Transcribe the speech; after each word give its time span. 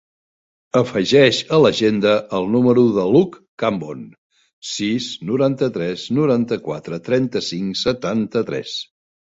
Afegeix 0.79 1.41
a 1.57 1.59
l'agenda 1.63 2.13
el 2.39 2.49
número 2.55 2.85
de 2.97 3.05
l'Hug 3.17 3.37
Cambon: 3.65 4.01
sis, 4.73 5.11
noranta-tres, 5.33 6.09
noranta-quatre, 6.23 7.05
trenta-cinc, 7.11 7.83
setanta-tres. 7.89 8.79